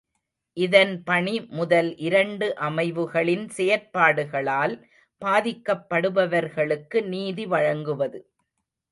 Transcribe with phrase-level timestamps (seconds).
[0.57, 4.73] இதன் பணி முதல் இரண்டு அமைவுகளின் செயற்பாடுகளால்
[5.21, 8.21] பாதிக்கப்படுபவர்களுக்கு நீதி வழங்குவது.